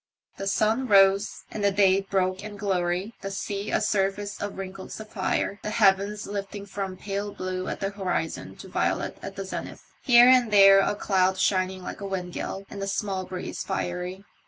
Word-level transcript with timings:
The 0.37 0.47
sun 0.47 0.87
rose, 0.87 1.43
and 1.51 1.63
the 1.63 1.69
day 1.71 2.01
broke 2.01 2.43
in 2.43 2.57
glory, 2.57 3.13
the 3.21 3.29
sea 3.29 3.69
a 3.69 3.79
surface 3.79 4.41
of 4.41 4.57
wrinkled 4.57 4.91
sapphire, 4.91 5.59
the 5.61 5.69
heavens 5.69 6.25
lifting 6.25 6.65
from 6.65 6.97
pale 6.97 7.31
blue 7.31 7.67
at 7.67 7.81
the 7.81 7.91
horizon 7.91 8.55
to 8.55 8.67
violet 8.67 9.19
at 9.21 9.35
the 9.35 9.45
zenith, 9.45 9.83
here 10.01 10.27
and 10.27 10.49
there 10.51 10.79
a 10.79 10.95
cloud 10.95 11.37
shining 11.37 11.83
like 11.83 12.01
a 12.01 12.07
wind 12.07 12.33
gall, 12.33 12.65
and 12.67 12.81
the 12.81 12.87
small 12.87 13.25
breeze 13.25 13.61
fiery. 13.61 14.25